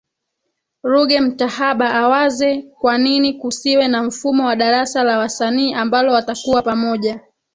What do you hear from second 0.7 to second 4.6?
Ruge Mtahaba awaze kwanini kusiwe na mfumo wa